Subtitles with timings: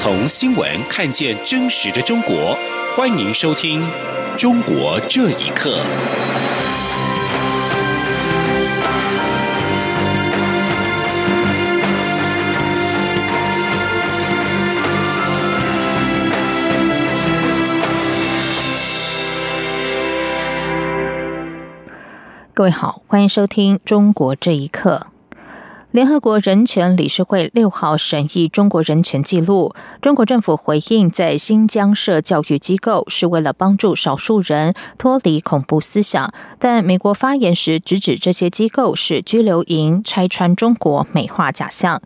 [0.00, 2.56] 从新闻看见真实的中国，
[2.96, 3.82] 欢迎收听
[4.36, 5.80] 《中国这一刻》。
[22.54, 25.08] 各位好，欢迎收听《中国这一刻》。
[25.90, 42.02] 联合国人权理事会六号审议中国人权记录，中国政府回应，在新疆设教育机构是为了帮助少数人脱离恐怖思想，但美国发言时直指这些机构是拘留营，拆穿中国，美化假象。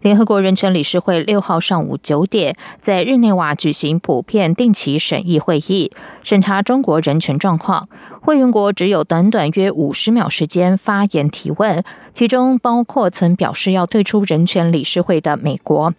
[0.00, 5.90] 联合国人权理事会六号上午九点在日内瓦举行普遍定期审议会议，
[6.22, 7.88] 审查中国人权状况。
[8.20, 11.82] 会员国只有短短约五十秒时间发言提问，
[12.16, 15.92] 其中包括曾表示要退出人权理事会的美国。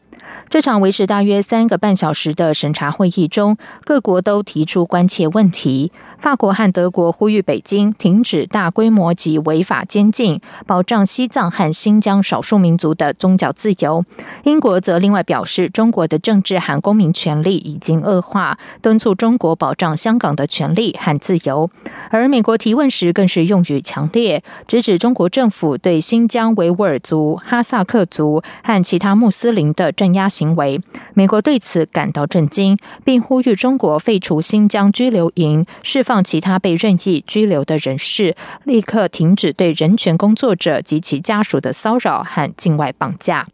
[0.50, 3.56] 这场维持大约三个半小时的审查会议中，
[3.86, 5.92] 各国都提出关切问题。
[6.18, 14.04] 法国和德国呼吁北京停止大规模及违法监禁，保障西藏和新疆少数民族的宗教自由。
[14.44, 21.70] 英国则另外表示，中国的政治和公民权利已经恶化，敦促中国保障香港的权利和自由。
[22.10, 30.82] 而美国提问时更是用语强烈，直指中国政府对新疆维吾尔族、哈萨克族和其他穆斯林的镇压行为。
[31.14, 43.46] 美国对此感到震惊，并呼吁中国废除新疆拘留营，释放其他被任意拘留的人士，立刻停止对人权工作者及其家属的骚扰和境外绑架。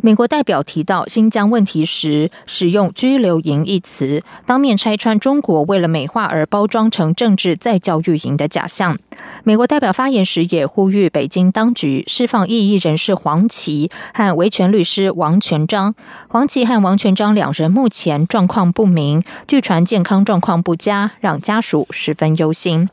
[0.00, 8.98] 美国代表提到新疆问题时，使用“拘留营”一词，当面拆穿中国为了美化而包装成政治再教育营的假象。
[9.42, 15.94] 美国代表发言时也呼吁北京当局释放异议人士黄琦和维权律师王全章。
[16.28, 22.88] 黄琦和王全章两人目前状况不明，据传健康状况不佳，让家属十分忧心。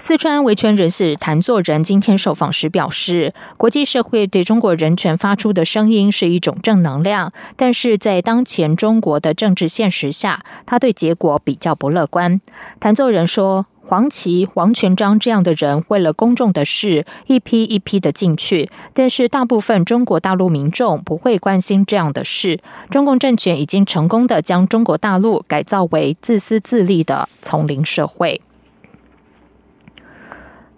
[0.00, 12.40] 四川维权人士谭作人今天受访时表示，国际社会对中国人权发出的声音是一种正能量，但是在当前中国的政治现实下，他对结果比较不乐观。
[12.78, 22.60] 谭作人说：“黄琦、王全章这样的人为了公众的事，一批一批的进去，但是大部分中国大陆民众不会关心这样的事。
[22.88, 28.40] 中共政权已经成功的将中国大陆改造为自私自利的丛林社会。”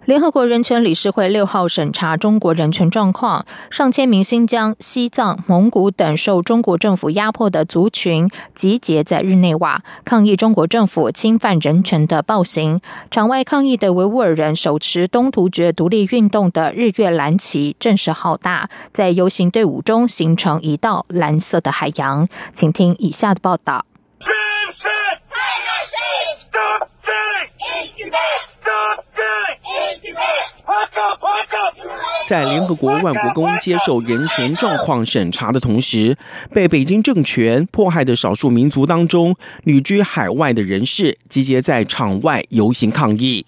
[0.05, 12.81] 联合国人权理事会六号审查中国人权状况，上千名新疆、西藏、蒙古等受中国政府压迫的族群集结在日内瓦，抗议中国政府侵犯人权的暴行。
[13.11, 22.27] 场外抗议的维吾尔人手持东突厥独立运动的日月蓝旗，阵势浩大，在游行队伍中形成一道蓝色的海洋。
[22.53, 23.85] 请听以下的报道。
[32.27, 36.15] 在联合国万国宫接受人权状况审查的同时，
[36.53, 43.45] 被北京政权迫害的少数民族当中，旅居海外的人士集结在场外游行抗议。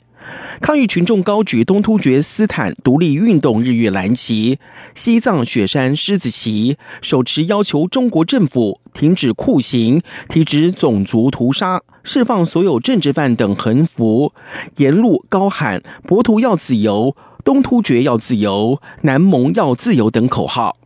[0.62, 4.58] 抗议群众高举东突厥斯坦独立运动日月蓝旗、
[4.96, 14.32] 西藏雪山狮子旗，手持要求中国政府停止酷刑、停止种族屠杀、释放所有政治犯等横幅，
[14.78, 17.16] 沿路高喊“博图要自由”。
[17.44, 20.78] 东突厥要自由，南蒙要自由等口号。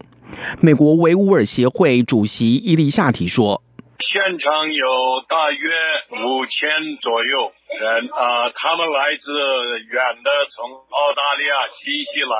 [0.59, 3.61] 美国维吾尔协会主席伊丽夏提说
[4.01, 4.85] ：“现场有
[5.29, 5.69] 大约
[6.25, 9.29] 五千左右人啊，他们来自
[9.85, 12.35] 远的，从澳大利亚、新西兰、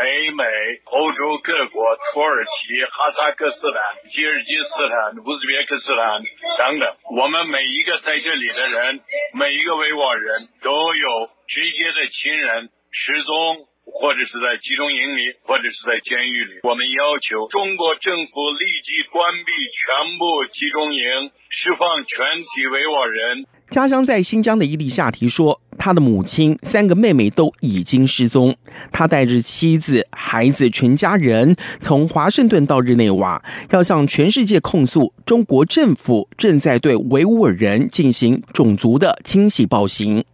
[0.00, 0.44] 北美、
[0.88, 3.76] 欧洲各国、土耳其、哈萨克斯坦、
[4.08, 6.24] 吉尔吉斯坦、乌兹别克斯坦
[6.56, 6.88] 等等。
[7.20, 8.98] 我们每一个在这里的人，
[9.36, 16.58] 每一个维吾尔人都有直接的亲人。”失踪，或者是在集中营里，或者是在监狱里。
[16.64, 23.46] 我们要求中国政府立即关闭全部集中营，释放全体维吾尔人。
[23.70, 28.52] 家乡在新疆的伊丽夏提说，他的母亲、三个妹妹都已经失踪。
[28.90, 33.40] 他带着妻子、孩子，全家人从华盛顿到日内瓦，
[33.70, 40.24] 要向全世界控诉中国政府正在对维吾尔人进行种族的清洗暴行。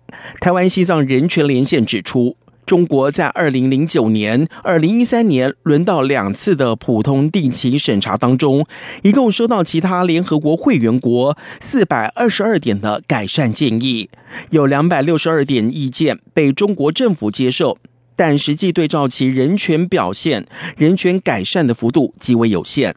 [0.41, 2.39] 台湾西藏人权连线指出。
[2.67, 8.67] 中国在二零零九年、二零一三年轮到两次的普通定期审查当中，
[9.03, 14.09] 一共收到其他联合国会员国四百二十二点的改善建议，
[14.51, 17.79] 有两百六十二点意见被中国政府接受，
[18.17, 20.47] 但实际对照其人权表现、
[20.77, 22.95] 人权改善的幅度极为有限。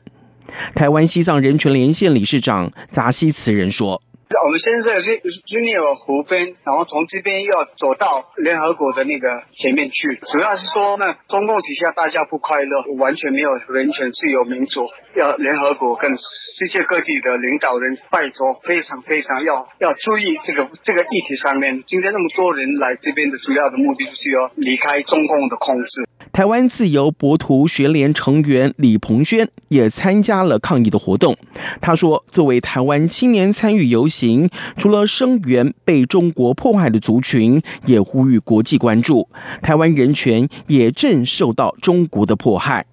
[0.74, 4.02] 台湾西藏人权连线理事长扎西慈人说。
[4.44, 10.20] 我们现在是日内瓦湖边，然后从这边要走到联合国的那个前面去。
[10.32, 14.88] 主要是说呢，中共底下大家不快乐，完全没有人权、自由、民主。
[15.16, 21.84] 要联合国跟世界各地的领导人拜托，非常非常要要注意这个这个议题上面。
[21.88, 26.08] 今天那么多人来这边的主要的目的就是要离开中共的控制。
[26.32, 31.36] 台湾自由博图学联成员李鹏轩也参加了抗议的活动。
[31.82, 39.30] 他说：“作为台湾青年参与游行，除了声援被中国迫害的族群，也呼吁国际关注
[39.62, 42.86] 台湾人权也正受到中国的迫害。”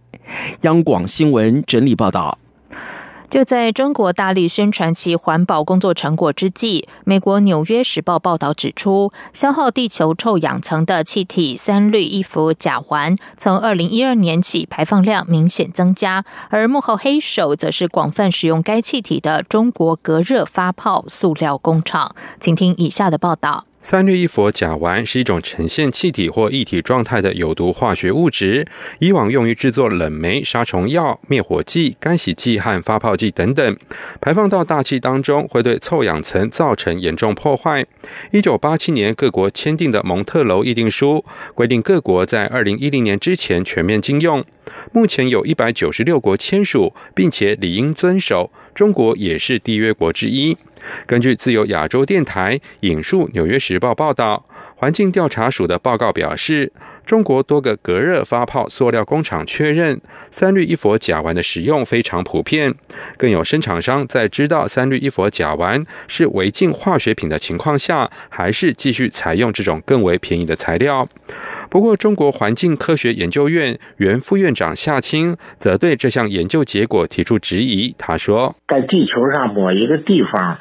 [0.63, 2.39] 央广新闻整理报道。
[3.35, 22.15] 就在中国大力宣传其环保工作成果之际，美国《纽约时报》报道指出，消耗地球臭氧层的气体三氯一氟甲烷，从二零一二年起排放量明显增加，而幕后黑手则是广泛使用该气体的中国隔热发泡塑料工厂。
[22.39, 23.65] 请听以下的报道。
[23.85, 28.67] 三氯一氟甲烷是一种呈现气体或液体状态的有毒化学物质，
[28.99, 33.77] 以往用于制作冷媒、杀虫药、灭火剂、干洗剂和发泡剂等等。
[34.23, 37.85] 排放到大气当中，会对臭氧层造成严重破坏。
[38.33, 41.23] 一九八七年，各国签订的蒙特娄议定书
[41.55, 44.43] 规定，各国在二零一零年之前全面禁用。
[44.93, 48.51] 目前有一百九十六国签署，并且理应遵守。
[48.75, 50.57] 中国也是缔约国之一。
[51.07, 54.45] 根据自由亚洲电台引述《纽约时报》报道，
[54.75, 56.71] 环境调查署的报告表示，
[57.07, 59.99] 中国多个隔热发泡塑料工厂确认，
[60.31, 62.75] 三氯一氟甲烷的使用非常普遍。
[63.17, 71.09] 更有生产商在知道三氯一氟甲烷是违禁化学品的情况下，还是继续采用这种更为便宜的材料。
[71.71, 77.93] 不过，中国环境科学研究院原副院长夏青则对这项研究结果提出质疑。
[77.99, 80.59] 他说：“在地球上某一个地方。”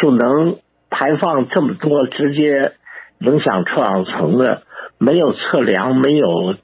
[0.00, 0.56] 就能
[0.88, 2.72] 排放这么多，直接
[3.18, 4.62] 影响臭氧层的，
[4.96, 6.54] 没有测量，没有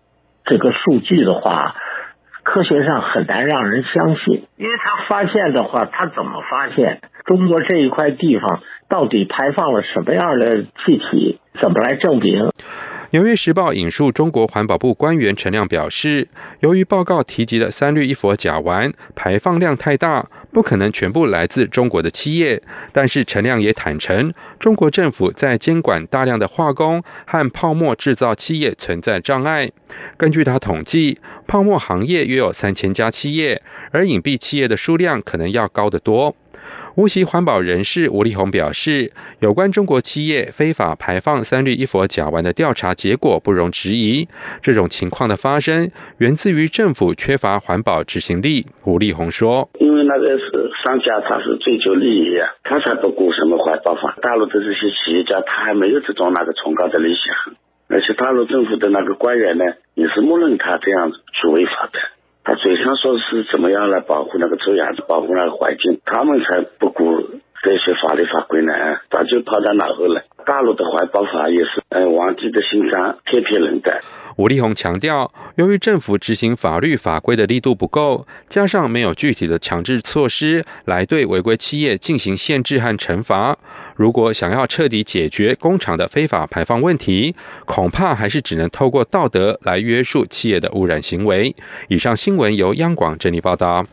[0.46, 1.75] 这个数据的话，
[2.42, 4.46] 科学上很难让人相信。
[4.56, 7.02] 因为他发现的话，他怎么发现？
[7.26, 11.38] 中国这一块地方到底排放了什么样的气体？
[11.60, 12.44] 怎么来证明？
[13.12, 16.28] 《纽约时报》引述中国环保部官员陈亮表示，
[16.60, 22.62] 由于报告提及的三氯一氟甲烷排放量太大，不可能全部来自中国的企业。
[22.92, 29.68] 但是陈亮也坦诚，中国政府在监管大量的化工和泡沫制造企业存在障碍。
[30.16, 31.18] 根据他统计，
[31.48, 33.60] 泡沫行业约有三千家企业，
[33.90, 36.36] 而隐蔽企业的数量可能要高得多。
[36.97, 44.26] 无锡环保人士吴立红表示，有关中国企业非法排放三氯一氟甲烷的调查结果不容置疑。
[44.61, 48.67] 这种情况的发生，源自于政府缺乏环保执行力。
[48.85, 54.17] 吴立红说：“因为那个是商家，他是追求利益呀，他才不顾什么环保法。
[54.20, 57.55] 大陆的这些企业家，他还没有这种那个崇高的理想，
[57.88, 59.64] 而且大陆政府的那个官员呢，
[59.94, 62.00] 也是默认他这样去违法的。”
[62.42, 67.04] 他嘴上说是怎么样来保护那个臭氧，保护那个环境，他们才不顾
[67.62, 68.72] 这些法律法规呢，
[69.10, 70.24] 早就抛在脑后了。
[70.46, 74.00] 大陆的环保法也是，嗯，皇帝的心脏，天天冷的。
[74.36, 83.54] 吴立宏强调，由于政府执行法律法规的力度不够，加上没有具体的强制措施来对违规企业进行限制和惩罚，
[83.94, 91.54] 如果想要彻底解决工厂的非法排放问题，恐怕还是只能透过道德来约束企业的污染行为。
[91.88, 93.85] 以上新闻由央广整理报道。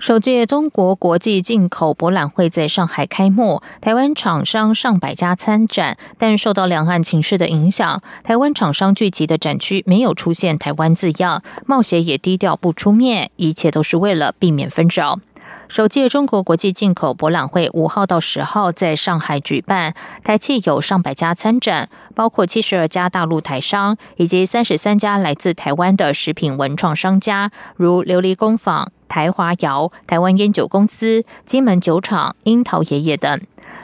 [0.00, 15.20] 首届中国国际进口博览会在上海开幕，台湾厂商上百家参展，但受到两岸情势的影响，台湾厂商聚集的展区没有出现台湾字样，冒险也低调不出面，一切都是为了避免纷扰。
[15.68, 33.38] 首届中国国际进口博览会五号到十号在上海举办，台企有上百家参展，包括七十二家大陆台商以及三十三家来自台湾的食品文创商家，如琉璃工坊、台华窑、台湾烟酒公司、金门酒厂、樱桃爷爷等。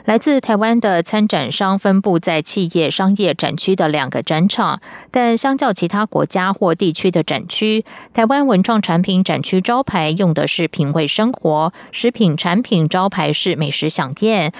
[0.05, 4.79] 来自台湾的参展商分布在企业商业展区的两个展场，
[5.11, 14.53] 但相较其他国家或地区的展区，台湾文创产品展区招牌用的是品味生活，食品产品招牌是美食享宴，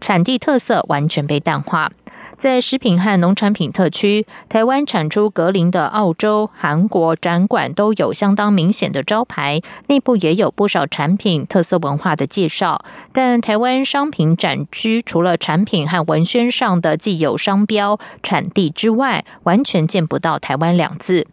[0.00, 1.92] 产地特色完全被淡化。
[2.36, 12.84] 在食品和农产品特区，台湾产出格林的澳洲、韩国展馆都有相当明显的招牌，内部也有不少产品特色文化的介绍。
[13.12, 21.26] 但台湾商品展区除了产品和文宣上的既有商标、产地之外，完全见不到台湾两字。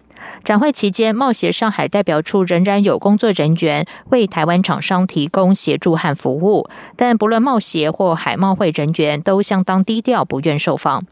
[0.44, 11.06] 展会期间，贸协上海代表处仍然有工作人员为台湾厂商提供协助和服务，但不论贸协或海贸会人员都相当低调，不愿受访。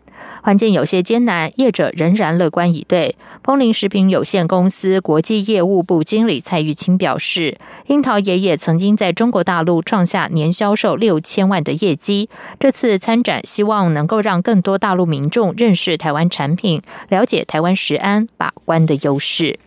[0.43, 3.15] 环境有些艰难，业者仍然乐观以对。
[3.43, 12.29] 丰林食品有限公司国际业务部经理蔡玉清表示，樱桃爷爷曾经在中国大陆创下年销售六千万的业绩。
[12.59, 19.59] 这次参展，希望能够让更多大陆民众认识台湾产品，了解台湾食安把关的优势。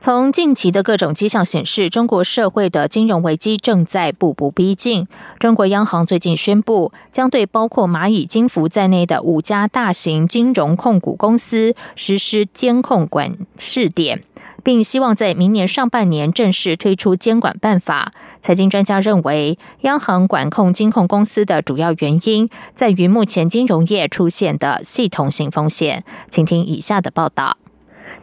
[0.00, 5.06] 从近期的各种迹象显示，中国社会的金融危机正在步步逼近。
[5.38, 14.24] 中国央行最近宣布，将对包括蚂蚁金服在内的五家大型金融控股公司实施监控管试点，
[14.64, 18.10] 并希望在明年上半年正式推出监管办法。
[18.40, 26.04] 财经专家认为，央行管控金控公司的主要原因在于目前金融业出现的系统性风险。
[26.30, 27.58] 请听以下的报道。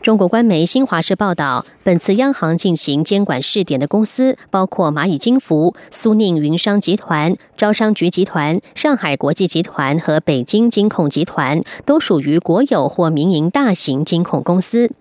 [0.01, 14.91] 中国官媒新华社报道，本次央行进行监管试点的公司包括蚂蚁金服、苏宁云商集团、招商局集团、上海国际集团和北京金控集团，都属于国有或民营大型金控公司。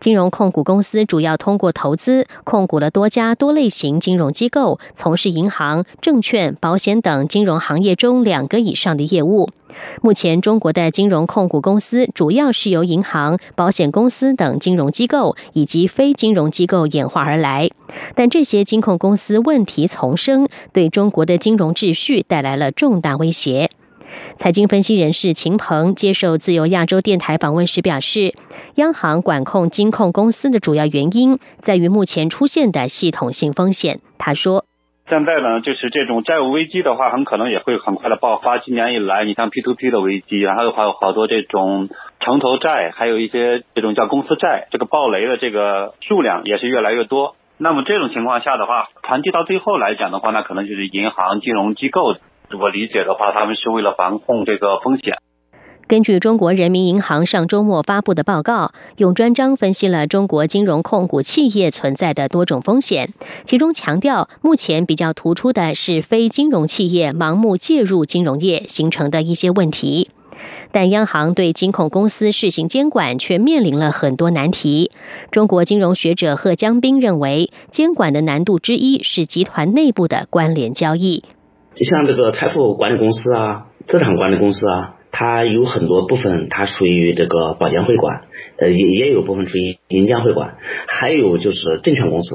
[0.00, 9.50] 金融控股公司主要通过投资控股了多家多类型金融机构，从事银行、证券、保险等金融行业中两个以上的业务。
[10.00, 17.70] 目前，中国的金融控股公司主要是由银行、保险公司等金融机构以及非金融机构演化而来。
[18.14, 23.70] 但这些金控公司问题丛生，对中国的金融秩序带来了重大威胁。
[24.36, 28.34] 财经分析人士秦鹏接受自由亚洲电台访问时表示，
[28.76, 34.00] 央行管控金控公司的主要原因在于目前出现的系统性风险。
[34.18, 34.64] 他说。
[35.08, 38.58] 现在呢，就是这种债务危机的话，很可能也会很快的爆发。
[38.58, 41.88] 今年以来，你像 P to P 的危机，然后还有好多这种
[42.20, 47.36] 城投债，还有一些这种叫公司债，这个暴雷的这个数量也是越来越多。
[47.56, 52.14] 那么这种情况下的话，传递到最后来讲的话，那可能就是银行、金融机构，
[52.56, 55.18] 我理解的话，他们是为了防控这个风险。
[55.86, 63.14] 根据中国人民银行上周末发布的报告，用专章分析了中国金融控股企业存在的多种风险，
[63.44, 70.10] 其中强调，目前比较突出的是非金融企业盲目介入金融业形成的一些问题。
[70.70, 74.90] 但央行对金控公司试行监管却面临了很多难题。
[75.30, 81.24] 中国金融学者贺江斌认为，监管的难度之一是集团内部的关联交易，
[81.78, 84.94] 就像这个财富管理公司啊、资产管理公司啊。
[85.10, 88.24] 它有很多部分，它属于这个保监会管，
[88.58, 92.28] 呃，也也有部分属于银监会管，还有就是证券公司，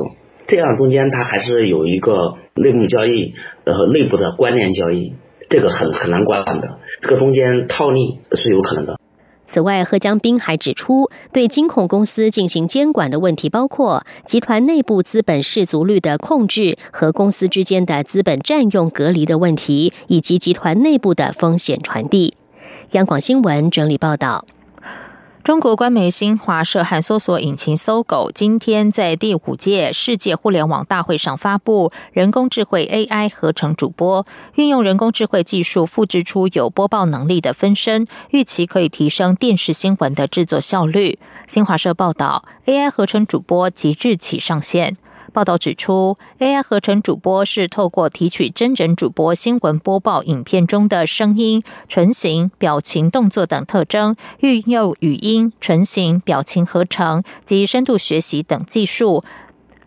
[0.48, 5.14] 这样中间它还是有一个内幕交易，呃，内部的关联交易，
[5.50, 8.98] 这个很很难管的，这个中间套利是有可能的。
[9.46, 22.34] 此外，贺江斌还指出，对金控公司进行监管的问题包括集团内部资本氏足率的控制和公司之间的资本占用隔离的问题，以及集团内部的风险传递。
[22.92, 24.46] 央广新闻整理报道：
[25.44, 41.20] 中国官媒新华社和搜索引擎搜狗今天在第五届世界互联网大会上发布人工智慧 AI 合成主播，运用人工智慧技术复制出有播报能力的分身，预期可以提升电视新闻的制作效率。
[41.46, 44.96] 新华社报道，AI 合成主播即日起上线。
[45.34, 59.24] 报道指出，AI 合成主播是透过提取真人主播新闻播报影片中的声音、唇形、表情、动作等特征，运用语音、唇形、表情合成及深度学习等技术。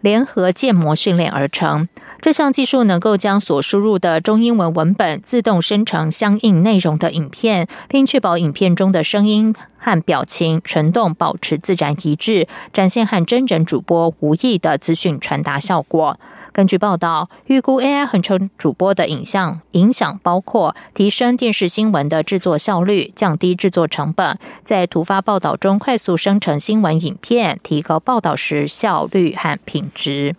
[0.03, 1.89] 联合建模训练而成。
[2.21, 16.19] 这项技术能够将所输入的中英文文本自动生成相应内容的影片，并确保影片中的声音和表情、唇动保持自然一致，展现和真人主播无异的资讯传达效果。
[16.53, 30.35] 根据报道，预估 AI 合成主播的影像影响包括提升电视新闻的制作效率、降低制作成本，在突发报道中快速生成新闻影片，提高报道时效率和品质。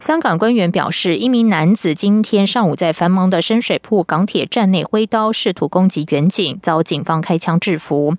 [0.00, 8.14] 香港官员表示，一名男子今天上午在繁忙的深水埗港铁站内挥刀试图攻击远警，遭警方开枪制服。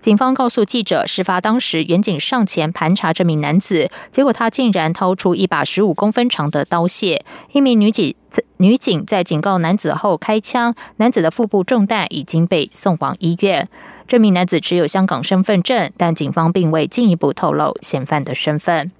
[0.00, 7.20] 警方告诉记者，事发当时远警上前盘查这名男子，结果他竟然掏出一把十五公分长的刀械。
[7.50, 8.14] 一名女警
[8.58, 13.68] 女警在警告男子后开枪，男子的腹部中弹，已经被送往医院。
[14.06, 18.92] 这名男子持有香港身份证，但警方并未进一步透露嫌犯的身份。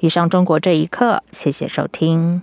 [0.00, 2.42] 以上中国这一刻，谢谢收听。